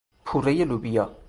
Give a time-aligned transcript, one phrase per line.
[0.25, 1.15] پورهی لوبیا